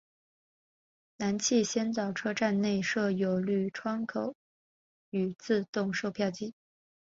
[1.17, 4.35] 南气仙沼车站内设有绿窗口
[5.11, 6.55] 与自动售票机。